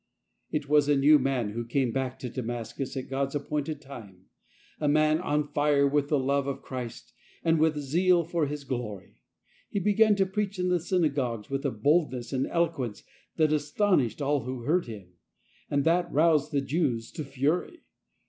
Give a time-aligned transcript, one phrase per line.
[0.51, 3.35] js It was a new man who came back to Damas |i cus at God's
[3.35, 4.25] appointed time,
[4.79, 8.63] a man on fire i; with the love of Christ and with zeal for His
[8.63, 9.21] glory.
[9.69, 13.03] He began to preach in the synagogues I with a boldness and eloquence
[13.35, 15.13] that astonished |: aU who heard him,
[15.69, 17.81] and that roused the Jews |i to fury.